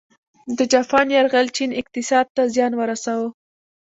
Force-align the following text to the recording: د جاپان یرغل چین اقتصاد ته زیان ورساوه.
د 0.57 0.59
جاپان 0.73 1.07
یرغل 1.15 1.47
چین 1.55 1.71
اقتصاد 1.81 2.25
ته 2.35 2.41
زیان 2.53 2.73
ورساوه. 2.75 3.29